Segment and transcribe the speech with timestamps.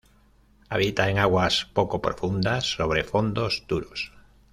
[0.67, 4.11] Habita en aguas poco profundas, sobre fondos duros.